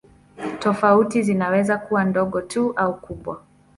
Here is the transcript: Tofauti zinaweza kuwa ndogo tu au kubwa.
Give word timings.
Tofauti 0.59 1.23
zinaweza 1.23 1.77
kuwa 1.77 2.03
ndogo 2.03 2.41
tu 2.41 2.73
au 2.75 3.01
kubwa. 3.01 3.41